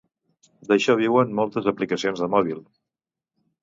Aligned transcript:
D'això 0.71 0.95
viuen 1.03 1.37
moltes 1.41 1.71
aplicacions 1.75 2.27
de 2.27 2.33
mòbil. 2.39 2.69